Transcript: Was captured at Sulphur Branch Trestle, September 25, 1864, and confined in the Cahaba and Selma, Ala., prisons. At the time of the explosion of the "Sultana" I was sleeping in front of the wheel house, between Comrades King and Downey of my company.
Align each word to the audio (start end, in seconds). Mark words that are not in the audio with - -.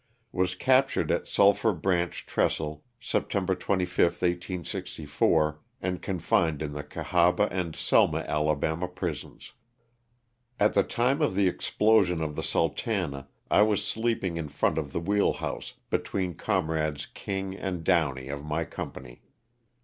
Was 0.31 0.55
captured 0.55 1.11
at 1.11 1.27
Sulphur 1.27 1.73
Branch 1.73 2.25
Trestle, 2.25 2.83
September 2.99 3.53
25, 3.53 3.99
1864, 4.05 5.59
and 5.79 6.01
confined 6.01 6.63
in 6.63 6.73
the 6.73 6.81
Cahaba 6.83 7.47
and 7.51 7.75
Selma, 7.75 8.25
Ala., 8.27 8.87
prisons. 8.87 9.53
At 10.59 10.73
the 10.73 10.81
time 10.81 11.21
of 11.21 11.35
the 11.35 11.47
explosion 11.47 12.19
of 12.19 12.35
the 12.35 12.41
"Sultana" 12.41 13.27
I 13.51 13.61
was 13.61 13.85
sleeping 13.85 14.37
in 14.37 14.47
front 14.49 14.79
of 14.79 14.91
the 14.91 14.99
wheel 14.99 15.33
house, 15.33 15.73
between 15.91 16.33
Comrades 16.33 17.05
King 17.05 17.55
and 17.55 17.83
Downey 17.83 18.27
of 18.29 18.43
my 18.43 18.65
company. 18.65 19.21